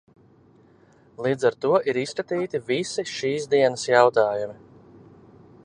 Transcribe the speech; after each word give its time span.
Līdz 1.25 1.45
ar 1.49 1.57
to 1.65 1.73
ir 1.93 1.99
izskatīti 2.03 2.63
visi 2.71 3.05
šīsdienas 3.11 3.85
jautājumi. 3.91 4.57